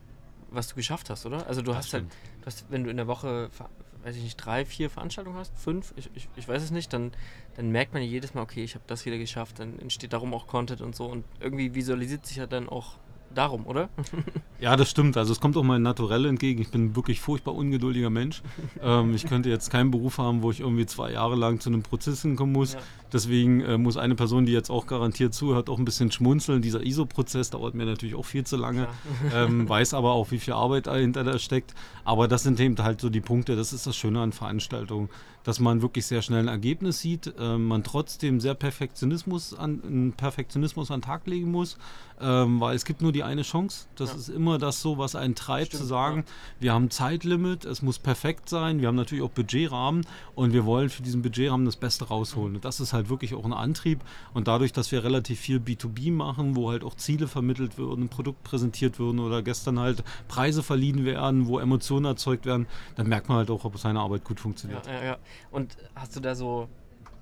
was 0.50 0.68
du 0.68 0.74
geschafft 0.74 1.10
hast, 1.10 1.26
oder? 1.26 1.46
Also 1.46 1.62
du 1.62 1.68
das 1.68 1.78
hast 1.78 1.92
halt, 1.92 2.04
stimmt. 2.06 2.12
halt, 2.12 2.42
du 2.42 2.46
hast, 2.46 2.64
wenn 2.70 2.84
du 2.84 2.90
in 2.90 2.96
der 2.96 3.06
Woche 3.06 3.50
weiß 4.02 4.16
ich 4.16 4.22
nicht, 4.22 4.36
drei, 4.36 4.64
vier 4.64 4.90
Veranstaltungen 4.90 5.36
hast, 5.36 5.56
fünf, 5.58 5.92
ich, 5.96 6.10
ich, 6.14 6.28
ich 6.36 6.48
weiß 6.48 6.62
es 6.62 6.70
nicht, 6.70 6.92
dann, 6.92 7.12
dann 7.56 7.70
merkt 7.70 7.92
man 7.92 8.02
ja 8.02 8.08
jedes 8.08 8.34
Mal, 8.34 8.42
okay, 8.42 8.64
ich 8.64 8.74
habe 8.74 8.84
das 8.86 9.04
wieder 9.04 9.18
geschafft, 9.18 9.58
dann 9.58 9.78
entsteht 9.78 10.12
darum 10.12 10.34
auch 10.34 10.46
Content 10.46 10.80
und 10.80 10.94
so. 10.94 11.06
Und 11.06 11.24
irgendwie 11.40 11.74
visualisiert 11.74 12.26
sich 12.26 12.38
ja 12.38 12.46
dann 12.46 12.68
auch 12.68 12.98
darum, 13.34 13.66
oder? 13.66 13.88
ja, 14.60 14.76
das 14.76 14.90
stimmt. 14.90 15.16
Also 15.16 15.32
es 15.32 15.40
kommt 15.40 15.56
auch 15.56 15.62
mein 15.62 15.82
Naturell 15.82 16.26
entgegen. 16.26 16.60
Ich 16.60 16.70
bin 16.70 16.96
wirklich 16.96 17.20
furchtbar 17.20 17.54
ungeduldiger 17.54 18.10
Mensch. 18.10 18.42
ähm, 18.82 19.14
ich 19.14 19.26
könnte 19.26 19.48
jetzt 19.48 19.70
keinen 19.70 19.90
Beruf 19.90 20.18
haben, 20.18 20.42
wo 20.42 20.50
ich 20.50 20.60
irgendwie 20.60 20.86
zwei 20.86 21.12
Jahre 21.12 21.36
lang 21.36 21.60
zu 21.60 21.70
einem 21.70 21.82
Prozess 21.82 22.22
hinkommen 22.22 22.52
muss. 22.52 22.74
Ja. 22.74 22.80
Deswegen 23.12 23.60
äh, 23.60 23.78
muss 23.78 23.96
eine 23.96 24.14
Person, 24.14 24.46
die 24.46 24.52
jetzt 24.52 24.70
auch 24.70 24.86
garantiert 24.86 25.34
zuhört, 25.34 25.68
auch 25.68 25.78
ein 25.78 25.84
bisschen 25.84 26.12
schmunzeln. 26.12 26.62
Dieser 26.62 26.82
ISO-Prozess 26.82 27.50
dauert 27.50 27.74
mir 27.74 27.86
natürlich 27.86 28.14
auch 28.14 28.24
viel 28.24 28.44
zu 28.44 28.56
lange. 28.56 28.88
Ähm, 29.34 29.68
weiß 29.68 29.94
aber 29.94 30.12
auch, 30.12 30.30
wie 30.30 30.38
viel 30.38 30.54
Arbeit 30.54 30.86
dahinter 30.86 31.24
da 31.24 31.38
steckt. 31.38 31.74
Aber 32.04 32.28
das 32.28 32.42
sind 32.42 32.60
eben 32.60 32.76
halt 32.78 33.00
so 33.00 33.10
die 33.10 33.20
Punkte. 33.20 33.56
Das 33.56 33.72
ist 33.72 33.86
das 33.86 33.96
Schöne 33.96 34.20
an 34.20 34.32
Veranstaltungen 34.32 35.08
dass 35.44 35.60
man 35.60 35.82
wirklich 35.82 36.06
sehr 36.06 36.22
schnell 36.22 36.40
ein 36.40 36.48
Ergebnis 36.48 37.00
sieht, 37.00 37.32
äh, 37.38 37.56
man 37.56 37.82
trotzdem 37.82 38.40
sehr 38.40 38.54
Perfektionismus 38.54 39.54
an, 39.54 40.12
Perfektionismus 40.16 40.90
an 40.90 41.00
den 41.00 41.06
Tag 41.06 41.26
legen 41.26 41.50
muss, 41.50 41.78
ähm, 42.20 42.60
weil 42.60 42.76
es 42.76 42.84
gibt 42.84 43.00
nur 43.00 43.12
die 43.12 43.19
eine 43.22 43.42
Chance. 43.42 43.86
Das 43.96 44.10
ja. 44.10 44.16
ist 44.16 44.28
immer 44.28 44.58
das 44.58 44.80
so, 44.80 44.98
was 44.98 45.14
einen 45.14 45.34
treibt, 45.34 45.68
Stimmt, 45.68 45.82
zu 45.82 45.86
sagen, 45.86 46.16
ja. 46.18 46.32
wir 46.60 46.72
haben 46.72 46.90
Zeitlimit, 46.90 47.64
es 47.64 47.82
muss 47.82 47.98
perfekt 47.98 48.48
sein, 48.48 48.80
wir 48.80 48.88
haben 48.88 48.96
natürlich 48.96 49.24
auch 49.24 49.30
Budgetrahmen 49.30 50.06
und 50.34 50.52
wir 50.52 50.64
wollen 50.64 50.88
für 50.88 51.02
diesen 51.02 51.22
Budgetrahmen 51.22 51.66
das 51.66 51.76
Beste 51.76 52.08
rausholen. 52.08 52.56
Und 52.56 52.64
das 52.64 52.80
ist 52.80 52.92
halt 52.92 53.08
wirklich 53.08 53.34
auch 53.34 53.44
ein 53.44 53.52
Antrieb 53.52 54.00
und 54.34 54.48
dadurch, 54.48 54.72
dass 54.72 54.92
wir 54.92 55.04
relativ 55.04 55.40
viel 55.40 55.58
B2B 55.58 56.12
machen, 56.12 56.56
wo 56.56 56.70
halt 56.70 56.84
auch 56.84 56.94
Ziele 56.94 57.28
vermittelt 57.28 57.78
würden, 57.78 58.04
ein 58.04 58.08
Produkt 58.08 58.42
präsentiert 58.44 58.98
würden 58.98 59.20
oder 59.20 59.42
gestern 59.42 59.78
halt 59.78 60.02
Preise 60.28 60.62
verliehen 60.62 61.04
werden, 61.04 61.46
wo 61.46 61.58
Emotionen 61.58 62.06
erzeugt 62.06 62.46
werden, 62.46 62.66
dann 62.96 63.08
merkt 63.08 63.28
man 63.28 63.38
halt 63.38 63.50
auch, 63.50 63.64
ob 63.64 63.78
seine 63.78 64.00
Arbeit 64.00 64.24
gut 64.24 64.40
funktioniert. 64.40 64.86
Ja, 64.86 64.92
ja, 64.92 65.04
ja. 65.04 65.18
Und 65.50 65.76
hast 65.94 66.16
du 66.16 66.20
da 66.20 66.34
so, 66.34 66.68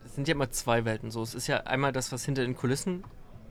es 0.04 0.14
sind 0.14 0.28
ja 0.28 0.34
immer 0.34 0.50
zwei 0.50 0.84
Welten 0.84 1.10
so. 1.10 1.22
Es 1.22 1.34
ist 1.34 1.46
ja 1.46 1.58
einmal 1.58 1.92
das, 1.92 2.12
was 2.12 2.24
hinter 2.24 2.42
den 2.42 2.56
Kulissen 2.56 3.04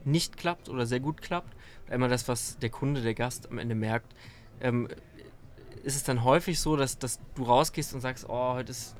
nicht 0.05 0.37
klappt 0.37 0.69
oder 0.69 0.85
sehr 0.85 0.99
gut 0.99 1.21
klappt, 1.21 1.55
einmal 1.89 2.09
das, 2.09 2.27
was 2.27 2.57
der 2.59 2.69
Kunde, 2.69 3.01
der 3.01 3.13
Gast 3.13 3.49
am 3.49 3.57
Ende 3.57 3.75
merkt. 3.75 4.13
Ähm, 4.61 4.87
ist 5.83 5.95
es 5.95 6.03
dann 6.03 6.23
häufig 6.23 6.59
so, 6.59 6.75
dass, 6.75 6.99
dass 6.99 7.19
du 7.35 7.43
rausgehst 7.43 7.93
und 7.93 8.01
sagst, 8.01 8.25
oh, 8.27 8.53
heute 8.53 8.71
ist, 8.71 8.95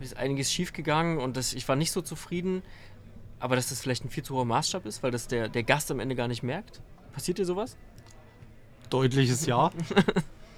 ist 0.00 0.16
einiges 0.16 0.52
schiefgegangen 0.52 1.18
und 1.18 1.36
das, 1.36 1.54
ich 1.54 1.66
war 1.68 1.76
nicht 1.76 1.92
so 1.92 2.02
zufrieden, 2.02 2.62
aber 3.40 3.56
dass 3.56 3.68
das 3.68 3.80
vielleicht 3.80 4.04
ein 4.04 4.10
viel 4.10 4.22
zu 4.22 4.34
hoher 4.34 4.44
Maßstab 4.44 4.84
ist, 4.86 5.02
weil 5.02 5.10
das 5.10 5.28
der, 5.28 5.48
der 5.48 5.62
Gast 5.62 5.90
am 5.90 6.00
Ende 6.00 6.14
gar 6.14 6.28
nicht 6.28 6.42
merkt? 6.42 6.80
Passiert 7.12 7.38
dir 7.38 7.44
sowas? 7.44 7.76
Deutliches 8.90 9.46
Ja. 9.46 9.70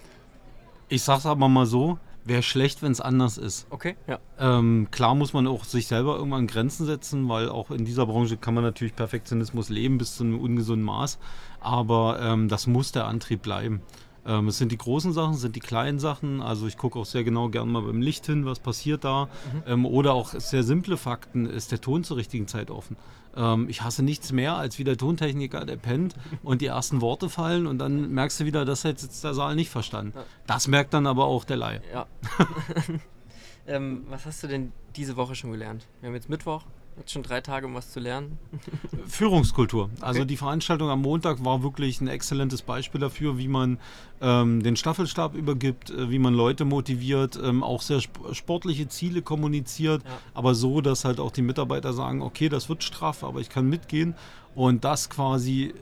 ich 0.88 1.02
sag's 1.02 1.26
aber 1.26 1.48
mal 1.48 1.66
so, 1.66 1.98
Wäre 2.24 2.42
schlecht, 2.42 2.82
wenn 2.82 2.92
es 2.92 3.00
anders 3.00 3.38
ist. 3.38 3.66
Okay, 3.70 3.96
ja. 4.06 4.18
Ähm, 4.38 4.88
klar 4.90 5.14
muss 5.14 5.32
man 5.32 5.46
auch 5.46 5.64
sich 5.64 5.86
selber 5.86 6.16
irgendwann 6.16 6.46
Grenzen 6.46 6.84
setzen, 6.84 7.28
weil 7.28 7.48
auch 7.48 7.70
in 7.70 7.84
dieser 7.84 8.06
Branche 8.06 8.36
kann 8.36 8.54
man 8.54 8.62
natürlich 8.62 8.94
Perfektionismus 8.94 9.70
leben 9.70 9.98
bis 9.98 10.16
zu 10.16 10.24
einem 10.24 10.38
ungesunden 10.38 10.84
Maß. 10.84 11.18
Aber 11.60 12.20
ähm, 12.20 12.48
das 12.48 12.66
muss 12.66 12.92
der 12.92 13.06
Antrieb 13.06 13.42
bleiben. 13.42 13.80
Ähm, 14.26 14.48
es 14.48 14.58
sind 14.58 14.72
die 14.72 14.78
großen 14.78 15.12
Sachen, 15.12 15.34
es 15.34 15.40
sind 15.40 15.56
die 15.56 15.60
kleinen 15.60 15.98
Sachen. 15.98 16.42
Also 16.42 16.66
ich 16.66 16.76
gucke 16.76 16.98
auch 16.98 17.06
sehr 17.06 17.24
genau 17.24 17.48
gerne 17.48 17.70
mal 17.70 17.82
beim 17.82 18.02
Licht 18.02 18.26
hin, 18.26 18.44
was 18.44 18.58
passiert 18.58 19.04
da. 19.04 19.26
Mhm. 19.26 19.62
Ähm, 19.66 19.86
oder 19.86 20.14
auch 20.14 20.28
sehr 20.28 20.62
simple 20.62 20.96
Fakten, 20.96 21.46
ist 21.46 21.72
der 21.72 21.80
Ton 21.80 22.04
zur 22.04 22.16
richtigen 22.16 22.46
Zeit 22.46 22.70
offen. 22.70 22.96
Ähm, 23.36 23.68
ich 23.68 23.82
hasse 23.82 24.02
nichts 24.02 24.32
mehr, 24.32 24.54
als 24.56 24.78
wie 24.78 24.84
der 24.84 24.96
Tontechniker, 24.96 25.64
der 25.64 25.76
pennt 25.76 26.14
und 26.42 26.60
die 26.60 26.66
ersten 26.66 27.00
Worte 27.00 27.28
fallen 27.28 27.66
und 27.66 27.78
dann 27.78 28.12
merkst 28.12 28.40
du 28.40 28.44
wieder, 28.44 28.64
das 28.64 28.84
hat 28.84 29.00
jetzt 29.02 29.24
der 29.24 29.34
Saal 29.34 29.54
nicht 29.54 29.70
verstanden. 29.70 30.12
Das 30.46 30.68
merkt 30.68 30.94
dann 30.94 31.06
aber 31.06 31.26
auch 31.26 31.44
der 31.44 31.56
Laie. 31.56 31.82
Ja. 31.92 32.06
ähm, 33.66 34.04
was 34.08 34.26
hast 34.26 34.42
du 34.42 34.48
denn 34.48 34.72
diese 34.96 35.16
Woche 35.16 35.34
schon 35.34 35.52
gelernt? 35.52 35.86
Wir 36.00 36.08
haben 36.08 36.14
jetzt 36.14 36.28
Mittwoch, 36.28 36.64
Jetzt 37.00 37.12
schon 37.12 37.22
drei 37.22 37.40
Tage, 37.40 37.66
um 37.66 37.74
was 37.74 37.90
zu 37.92 37.98
lernen. 37.98 38.38
Führungskultur. 39.06 39.84
Okay. 39.84 40.02
Also 40.02 40.24
die 40.26 40.36
Veranstaltung 40.36 40.90
am 40.90 41.00
Montag 41.00 41.42
war 41.42 41.62
wirklich 41.62 42.02
ein 42.02 42.08
exzellentes 42.08 42.60
Beispiel 42.60 43.00
dafür, 43.00 43.38
wie 43.38 43.48
man 43.48 43.78
ähm, 44.20 44.62
den 44.62 44.76
Staffelstab 44.76 45.34
übergibt, 45.34 45.88
äh, 45.88 46.10
wie 46.10 46.18
man 46.18 46.34
Leute 46.34 46.66
motiviert, 46.66 47.40
ähm, 47.42 47.62
auch 47.62 47.80
sehr 47.80 47.96
sp 48.04 48.12
sportliche 48.32 48.86
Ziele 48.88 49.22
kommuniziert, 49.22 50.02
ja. 50.04 50.10
aber 50.34 50.54
so, 50.54 50.82
dass 50.82 51.06
halt 51.06 51.20
auch 51.20 51.30
die 51.30 51.40
Mitarbeiter 51.40 51.94
sagen, 51.94 52.20
okay, 52.20 52.50
das 52.50 52.68
wird 52.68 52.84
straff, 52.84 53.24
aber 53.24 53.40
ich 53.40 53.48
kann 53.48 53.66
mitgehen 53.66 54.14
und 54.54 54.84
das 54.84 55.08
quasi 55.08 55.72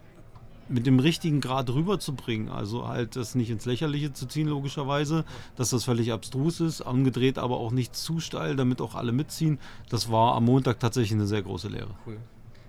mit 0.69 0.87
dem 0.87 0.99
richtigen 0.99 1.41
Grad 1.41 1.71
rüberzubringen. 1.71 2.49
Also 2.49 2.89
halt 2.89 3.17
das 3.17 3.35
nicht 3.35 3.51
ins 3.51 3.65
Lächerliche 3.65 4.13
zu 4.13 4.27
ziehen, 4.27 4.49
logischerweise, 4.49 5.25
dass 5.57 5.71
das 5.71 5.85
völlig 5.85 6.13
abstrus 6.13 6.61
ist, 6.61 6.83
angedreht, 6.83 7.39
aber 7.39 7.59
auch 7.59 7.71
nicht 7.71 7.97
zu 7.97 8.21
steil, 8.21 8.57
damit 8.57 8.81
auch 8.81 8.95
alle 8.95 9.13
mitziehen. 9.13 9.59
Das 9.89 10.11
war 10.11 10.35
am 10.35 10.45
Montag 10.45 10.81
tatsächlich 10.81 11.13
eine 11.13 11.27
sehr 11.27 11.43
große 11.43 11.69
Lehre. 11.69 11.95
Cool. 12.07 12.19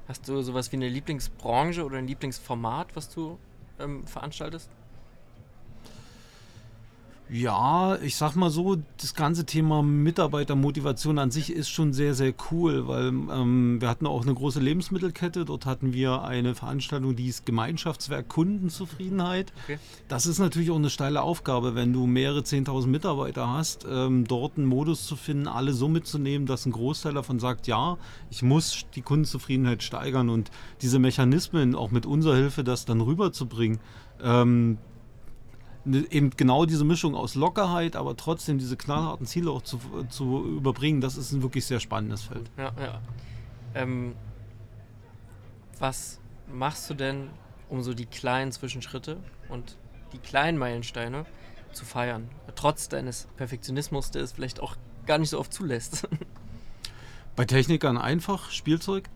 Hast 0.08 0.28
du 0.28 0.42
sowas 0.42 0.72
wie 0.72 0.78
eine 0.78 0.90
Lieblingsbranche 0.90 1.86
oder 1.86 1.98
ein 1.98 2.08
Lieblingsformat, 2.08 2.96
was 2.96 3.10
du 3.10 3.38
ähm, 3.80 4.08
veranstaltest? 4.08 4.70
Ja, 7.32 7.98
ich 8.02 8.16
sag 8.16 8.36
mal 8.36 8.50
so, 8.50 8.78
das 8.98 9.14
ganze 9.14 9.46
Thema 9.46 9.84
Mitarbeitermotivation 9.84 11.20
an 11.20 11.30
sich 11.30 11.54
ist 11.54 11.70
schon 11.70 11.94
sehr, 11.94 12.16
sehr 12.16 12.34
cool, 12.50 12.88
weil 12.88 13.08
ähm, 13.10 13.78
wir 13.80 13.88
hatten 13.88 14.08
auch 14.08 14.24
eine 14.24 14.34
große 14.34 14.60
Lebensmittelkette. 14.60 15.46
Dort 15.46 15.68
hatten 15.68 15.94
wir 15.94 16.24
eine 16.24 16.56
Veranstaltung, 16.56 17.16
die 17.16 17.28
ist 17.28 17.46
Gemeinschaftswerk 17.46 18.28
Kundenzufriedenheit. 18.30 19.54
Okay. 19.64 19.78
Das 20.08 20.26
ist 20.26 20.40
natürlich 20.40 20.72
auch 20.72 20.78
eine 20.78 20.90
steile 20.90 21.22
Aufgabe, 21.22 21.76
wenn 21.76 21.94
du 21.94 22.08
mehrere 22.08 22.40
10.000 22.40 22.88
Mitarbeiter 22.88 23.48
hast, 23.48 23.86
ähm, 23.88 24.26
dort 24.26 24.58
einen 24.58 24.66
Modus 24.66 25.06
zu 25.06 25.16
finden, 25.16 25.48
alle 25.48 25.74
so 25.74 25.88
mitzunehmen, 25.88 26.48
dass 26.48 26.66
ein 26.66 26.72
Großteil 26.72 27.14
davon 27.14 27.38
sagt, 27.38 27.68
ja, 27.68 27.98
ich 28.32 28.42
muss 28.42 28.86
die 28.96 29.04
Kundenzufriedenheit 29.04 29.84
steigern 29.84 30.30
und 30.30 30.50
diese 30.82 30.98
Mechanismen 30.98 31.76
auch 31.76 31.92
mit 31.92 32.08
unserer 32.08 32.36
Hilfe 32.36 32.64
das 32.64 32.86
dann 32.86 33.02
rüberzubringen. 33.02 33.80
Ähm, 34.22 34.80
eben 35.86 36.32
genau 36.32 36.66
diese 36.66 36.84
Mischung 36.84 37.16
aus 37.16 37.36
Lockerheit, 37.36 37.96
aber 37.96 38.16
trotzdem 38.16 38.58
diese 38.58 38.78
knallharten 38.78 39.26
Ziele 39.26 39.52
auch 39.52 39.62
zu, 39.62 39.80
zu 40.10 40.46
überbringen, 40.46 41.02
das 41.02 41.18
ist 41.18 41.32
ein 41.32 41.42
wirklich 41.42 41.66
sehr 41.66 41.80
spannendes 41.80 42.24
Feld. 42.24 42.50
Ja, 42.58 42.72
ja. 42.80 43.02
Ähm, 43.76 44.16
was 45.80 46.20
machst 46.52 46.90
du 46.90 46.94
denn, 46.94 47.30
um 47.70 47.82
so 47.82 47.94
die 47.94 48.06
kleinen 48.06 48.52
Zwischenschritte 48.52 49.18
und 49.48 49.78
die 50.14 50.18
kleinen 50.18 50.58
Meilensteine 50.58 51.26
zu 51.72 51.86
feiern? 51.86 52.30
Trotz 52.56 52.90
deines 52.90 53.28
Perfektionismus, 53.38 54.12
der 54.12 54.24
es 54.24 54.34
vielleicht 54.34 54.60
auch 54.60 54.76
gar 55.06 55.18
nicht 55.18 55.30
so 55.30 55.40
oft 55.40 55.54
zulässt. 55.54 56.08
Bei 57.36 57.46
Technikern 57.46 57.98
einfach, 57.98 58.52
Spielzeug. 58.52 59.10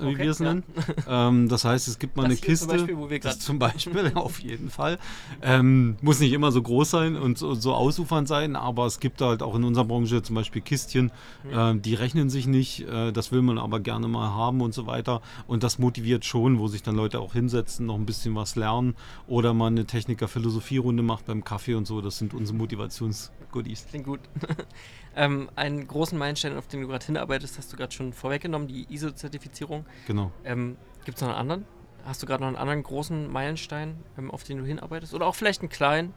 Wie 0.00 0.06
Okay, 0.06 0.18
wir 0.24 0.30
es 0.30 0.38
ja. 0.38 0.46
nennen. 0.46 0.64
ähm, 1.08 1.48
das 1.48 1.64
heißt, 1.64 1.88
es 1.88 1.98
gibt 1.98 2.16
mal 2.16 2.24
Das 2.24 2.32
eine 2.32 2.40
Kiste. 2.40 2.66
zum 2.66 2.76
Beispiel, 2.76 2.96
wo 2.98 3.10
wir 3.10 3.20
das 3.20 3.38
zum 3.40 3.58
Beispiel, 3.58 4.12
auf 4.14 4.40
jeden 4.40 4.70
Fall. 4.70 4.98
Ähm, 5.42 5.96
muss 6.02 6.20
nicht 6.20 6.32
immer 6.32 6.52
so 6.52 6.62
groß 6.62 6.90
sein 6.90 7.16
und 7.16 7.38
so, 7.38 7.54
so 7.54 7.74
ausufernd 7.74 8.28
sein, 8.28 8.56
aber 8.56 8.86
es 8.86 9.00
gibt 9.00 9.20
halt 9.20 9.42
auch 9.42 9.54
in 9.54 9.64
unserer 9.64 9.84
Branche 9.84 10.22
zum 10.22 10.34
Beispiel 10.34 10.62
Kistchen, 10.62 11.10
ähm, 11.52 11.82
die 11.82 11.94
rechnen 11.94 12.30
sich 12.30 12.46
nicht, 12.46 12.80
äh, 12.88 13.12
das 13.12 13.32
will 13.32 13.42
man 13.42 13.58
aber 13.58 13.80
gerne 13.80 14.08
mal 14.08 14.30
haben 14.30 14.60
und 14.60 14.74
so 14.74 14.86
weiter. 14.86 15.22
Und 15.46 15.62
das 15.62 15.78
motiviert 15.78 16.24
schon, 16.24 16.58
wo 16.58 16.68
sich 16.68 16.82
dann 16.82 16.94
Leute 16.96 17.20
auch 17.20 17.32
hinsetzen, 17.32 17.86
noch 17.86 17.94
ein 17.96 18.06
bisschen 18.06 18.34
was 18.34 18.56
lernen 18.56 18.94
oder 19.26 19.54
mal 19.54 19.66
eine 19.68 19.84
Techniker-Philosophie-Runde 19.86 21.02
macht 21.02 21.26
beim 21.26 21.44
Kaffee 21.44 21.74
und 21.74 21.86
so. 21.86 22.00
Das 22.00 22.18
sind 22.18 22.34
unsere 22.34 22.56
Motivationsgoodies. 22.58 23.86
Klingt 23.88 24.06
gut. 24.06 24.20
ähm, 25.16 25.48
einen 25.56 25.86
großen 25.86 26.18
Meilenstein, 26.18 26.56
auf 26.56 26.68
den 26.68 26.82
du 26.82 26.88
gerade 26.88 27.04
hinarbeitest, 27.06 27.58
hast 27.58 27.72
du 27.72 27.76
gerade 27.76 27.92
schon 27.92 28.12
vorweggenommen, 28.12 28.68
die 28.68 28.86
ISO-Zertifizierung. 28.92 29.77
Genau. 30.06 30.32
Ähm, 30.44 30.76
Gibt 31.04 31.18
es 31.18 31.22
noch 31.22 31.30
einen 31.30 31.38
anderen? 31.38 31.64
Hast 32.04 32.22
du 32.22 32.26
gerade 32.26 32.42
noch 32.42 32.48
einen 32.48 32.56
anderen 32.56 32.82
großen 32.82 33.30
Meilenstein, 33.30 33.96
ähm, 34.16 34.30
auf 34.30 34.44
den 34.44 34.58
du 34.58 34.64
hinarbeitest? 34.64 35.14
Oder 35.14 35.26
auch 35.26 35.34
vielleicht 35.34 35.60
einen 35.60 35.68
kleinen? 35.68 36.14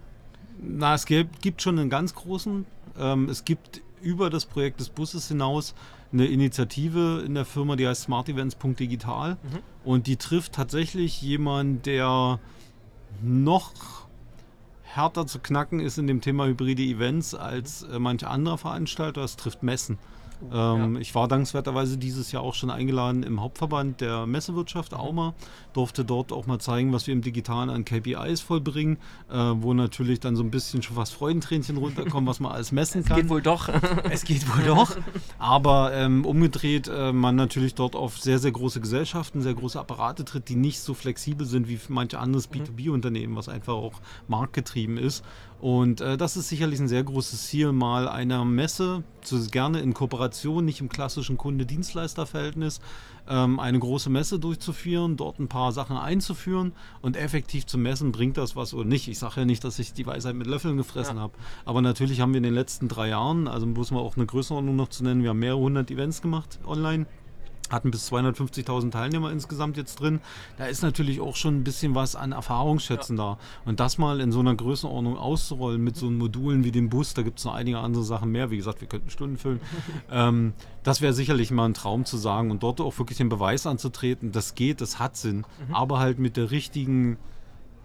Na, 0.59 0.93
es 0.93 1.05
gibt, 1.05 1.41
gibt 1.41 1.61
schon 1.61 1.79
einen 1.79 1.89
ganz 1.89 2.15
großen. 2.15 2.65
Ähm, 2.97 3.29
es 3.29 3.45
gibt 3.45 3.81
über 4.01 4.29
das 4.29 4.45
Projekt 4.45 4.79
des 4.79 4.89
Busses 4.89 5.27
hinaus 5.27 5.75
eine 6.11 6.25
Initiative 6.25 7.23
in 7.25 7.35
der 7.35 7.45
Firma, 7.45 7.75
die 7.75 7.87
heißt 7.87 8.03
smartevents.digital. 8.03 9.37
Und 9.83 10.07
die 10.07 10.17
trifft 10.17 10.53
tatsächlich 10.53 11.21
jemanden, 11.21 11.81
der 11.83 12.39
noch 13.21 13.73
härter 14.83 15.25
zu 15.25 15.39
knacken 15.39 15.79
ist 15.79 15.97
in 15.97 16.07
dem 16.07 16.21
Thema 16.21 16.45
hybride 16.45 16.83
Events 16.83 17.33
als 17.33 17.83
äh, 17.83 17.99
manche 17.99 18.27
andere 18.27 18.57
Veranstalter. 18.57 19.23
Es 19.23 19.37
trifft 19.37 19.63
Messen. 19.63 19.97
Ähm, 20.51 20.97
Ich 20.97 21.13
war 21.15 21.27
dankenswerterweise 21.27 21.97
dieses 21.97 22.31
Jahr 22.31 22.43
auch 22.43 22.53
schon 22.53 22.69
eingeladen 22.69 23.23
im 23.23 23.41
Hauptverband 23.41 24.01
der 24.01 24.25
Messewirtschaft, 24.25 24.93
AUMA. 24.93 25.33
Durfte 25.73 26.03
dort 26.03 26.31
auch 26.31 26.47
mal 26.47 26.59
zeigen, 26.59 26.91
was 26.93 27.07
wir 27.07 27.13
im 27.13 27.21
Digitalen 27.21 27.69
an 27.69 27.85
KPIs 27.85 28.41
vollbringen, 28.41 28.97
äh, 29.31 29.35
wo 29.35 29.73
natürlich 29.73 30.19
dann 30.19 30.35
so 30.35 30.43
ein 30.43 30.51
bisschen 30.51 30.81
schon 30.81 30.95
fast 30.95 31.13
Freudentränchen 31.13 31.77
runterkommen, 31.77 32.27
was 32.27 32.39
man 32.39 32.51
alles 32.51 32.71
messen 32.71 33.03
kann. 33.05 33.17
Geht 33.17 33.29
wohl 33.29 33.41
doch. 33.41 33.69
Es 34.09 34.23
geht 34.25 34.47
wohl 34.55 34.63
doch. 34.65 34.97
Aber 35.39 35.93
ähm, 35.93 36.25
umgedreht, 36.25 36.87
äh, 36.87 37.13
man 37.13 37.35
natürlich 37.35 37.75
dort 37.75 37.95
auf 37.95 38.19
sehr, 38.19 38.39
sehr 38.39 38.51
große 38.51 38.81
Gesellschaften, 38.81 39.41
sehr 39.41 39.53
große 39.53 39.79
Apparate 39.79 40.25
tritt, 40.25 40.49
die 40.49 40.55
nicht 40.55 40.79
so 40.79 40.93
flexibel 40.93 41.45
sind 41.45 41.67
wie 41.67 41.79
manche 41.87 42.19
anderes 42.19 42.49
B2B-Unternehmen, 42.51 43.35
was 43.35 43.47
einfach 43.49 43.73
auch 43.73 43.93
marktgetrieben 44.27 44.97
ist. 44.97 45.23
Und 45.61 46.01
äh, 46.01 46.17
das 46.17 46.37
ist 46.37 46.49
sicherlich 46.49 46.79
ein 46.79 46.87
sehr 46.87 47.03
großes 47.03 47.45
Ziel, 47.47 47.71
mal 47.71 48.07
einer 48.07 48.43
Messe, 48.45 49.03
zu, 49.21 49.47
gerne 49.49 49.79
in 49.79 49.93
Kooperation, 49.93 50.65
nicht 50.65 50.81
im 50.81 50.89
klassischen 50.89 51.37
Kunde-Dienstleister-Verhältnis, 51.37 52.81
ähm, 53.29 53.59
eine 53.59 53.77
große 53.77 54.09
Messe 54.09 54.39
durchzuführen, 54.39 55.17
dort 55.17 55.37
ein 55.39 55.47
paar 55.47 55.71
Sachen 55.71 55.97
einzuführen 55.97 56.73
und 57.03 57.15
effektiv 57.15 57.67
zu 57.67 57.77
messen, 57.77 58.11
bringt 58.11 58.37
das 58.37 58.55
was 58.55 58.73
oder 58.73 58.85
nicht. 58.85 59.07
Ich 59.07 59.19
sage 59.19 59.41
ja 59.41 59.45
nicht, 59.45 59.63
dass 59.63 59.77
ich 59.77 59.93
die 59.93 60.07
Weisheit 60.07 60.33
mit 60.33 60.47
Löffeln 60.47 60.77
gefressen 60.77 61.17
Ja. 61.17 61.21
habe, 61.21 61.33
aber 61.63 61.83
natürlich 61.83 62.21
haben 62.21 62.33
wir 62.33 62.37
in 62.39 62.43
den 62.43 62.55
letzten 62.55 62.87
drei 62.87 63.09
Jahren, 63.09 63.47
also 63.47 63.67
muss 63.67 63.91
man 63.91 64.01
auch 64.01 64.17
eine 64.17 64.25
Größenordnung 64.25 64.75
noch 64.75 64.89
zu 64.89 65.03
nennen, 65.03 65.21
wir 65.21 65.29
haben 65.29 65.39
mehrere 65.39 65.59
hundert 65.59 65.91
Events 65.91 66.23
gemacht 66.23 66.59
online. 66.65 67.05
Hatten 67.71 67.91
bis 67.91 68.11
250.000 68.11 68.91
Teilnehmer 68.91 69.31
insgesamt 69.31 69.77
jetzt 69.77 69.99
drin. 69.99 70.19
Da 70.57 70.65
ist 70.65 70.83
natürlich 70.83 71.21
auch 71.21 71.35
schon 71.35 71.57
ein 71.57 71.63
bisschen 71.63 71.95
was 71.95 72.15
an 72.15 72.31
Erfahrungsschätzen 72.31 73.15
da. 73.15 73.37
Und 73.65 73.79
das 73.79 73.97
mal 73.97 74.19
in 74.19 74.31
so 74.31 74.39
einer 74.39 74.55
Größenordnung 74.55 75.17
auszurollen 75.17 75.81
mit 75.81 75.95
so 75.95 76.09
Modulen 76.09 76.63
wie 76.63 76.71
dem 76.71 76.89
Bus, 76.89 77.13
da 77.13 77.21
gibt 77.21 77.39
es 77.39 77.45
noch 77.45 77.53
einige 77.53 77.79
andere 77.79 78.03
Sachen 78.03 78.31
mehr. 78.31 78.51
Wie 78.51 78.57
gesagt, 78.57 78.81
wir 78.81 78.87
könnten 78.87 79.09
Stunden 79.09 79.37
füllen. 79.37 79.61
ähm, 80.11 80.53
das 80.83 81.01
wäre 81.01 81.13
sicherlich 81.13 81.51
mal 81.51 81.65
ein 81.65 81.73
Traum 81.73 82.05
zu 82.05 82.17
sagen 82.17 82.51
und 82.51 82.63
dort 82.63 82.81
auch 82.81 82.97
wirklich 82.97 83.17
den 83.17 83.29
Beweis 83.29 83.65
anzutreten, 83.67 84.31
das 84.31 84.55
geht, 84.55 84.81
das 84.81 84.99
hat 84.99 85.15
Sinn, 85.15 85.45
aber 85.71 85.99
halt 85.99 86.19
mit 86.19 86.37
der 86.37 86.51
richtigen 86.51 87.17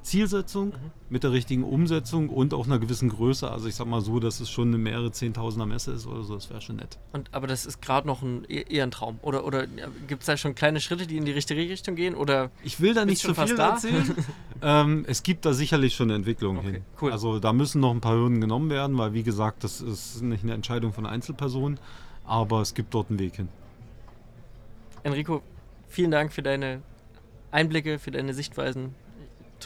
Zielsetzung, 0.07 0.73
mit 1.11 1.25
der 1.25 1.33
richtigen 1.33 1.65
Umsetzung 1.65 2.29
und 2.29 2.55
auch 2.55 2.67
einer 2.67 2.79
gewissen 2.79 3.09
Größe. 3.09 3.51
Also 3.51 3.67
ich 3.67 3.75
sag 3.75 3.89
mal 3.89 4.01
so, 4.01 4.21
dass 4.21 4.39
es 4.39 4.49
schon 4.49 4.69
eine 4.69 4.79
mehrere 4.79 5.11
Zehntausender 5.11 5.67
Messe 5.67 5.91
ist 5.93 6.07
oder 6.07 6.23
so, 6.23 6.37
das 6.37 6.49
wäre 6.49 6.61
schon 6.61 6.77
nett. 6.77 6.97
Und, 7.13 7.29
aber 7.33 7.49
das 7.49 7.67
ist 7.67 7.83
gerade 7.83 8.07
noch 8.07 8.23
ein, 8.23 8.45
eher 8.45 8.71
eher 8.71 8.85
ein 8.85 8.93
Traum. 8.93 9.19
Oder, 9.23 9.45
oder 9.45 9.67
gibt 10.07 10.23
es 10.23 10.27
da 10.27 10.37
schon 10.37 10.55
kleine 10.55 10.81
Schritte, 10.81 11.09
die 11.09 11.17
in 11.17 11.25
die 11.25 11.33
richtige 11.33 11.61
Richtung 11.61 11.97
gehen? 11.97 12.15
Oder 12.15 12.51
Ich 12.63 12.81
will 12.81 12.95
da 12.95 13.05
nicht 13.05 13.21
zu 13.21 13.29
viel 13.29 13.35
fast 13.35 13.59
da? 13.59 13.71
erzählen. 13.71 14.15
ähm, 14.63 15.05
es 15.09 15.25
gibt 15.25 15.45
da 15.45 15.53
sicherlich 15.53 15.95
schon 15.97 16.07
eine 16.09 16.15
Entwicklung 16.15 16.59
Okay, 16.59 16.71
hin. 16.73 16.83
cool. 17.03 17.11
Also 17.11 17.41
da 17.41 17.53
müssen 17.53 17.81
noch 17.81 17.91
ein 17.91 18.01
paar 18.01 18.15
Hürden 18.15 18.41
genommen 18.41 18.71
werden, 18.71 18.97
weil 18.97 19.13
wie 19.13 19.25
gesagt, 19.25 19.65
das 19.65 19.81
ist 19.81 20.23
nicht 20.23 20.45
eine 20.45 20.55
Entscheidung 20.55 20.93
von 20.93 21.05
Einzelpersonen, 21.05 21.81
aber 22.25 22.61
es 22.61 22.75
gibt 22.75 22.95
dort 22.95 23.11
einen 23.11 23.19
Weg 23.19 23.35
hin. 23.37 23.49
Enrico, 25.03 25.43
vielen 25.89 26.13
Dank 26.13 26.33
für 26.33 26.43
deine 26.43 26.81
Einblicke, 27.51 27.99
für 27.99 28.13
deine 28.13 28.35
Sichtweisen. 28.35 28.95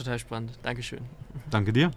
Total 0.00 0.18
spannend. 0.18 0.58
Dankeschön. 0.62 1.00
Danke 1.50 1.74
dir. 1.74 1.90